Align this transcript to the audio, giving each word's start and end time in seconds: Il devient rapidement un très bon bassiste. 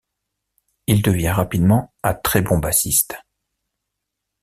Il 0.87 1.03
devient 1.03 1.29
rapidement 1.29 1.93
un 2.01 2.15
très 2.15 2.41
bon 2.41 2.57
bassiste. 2.57 3.19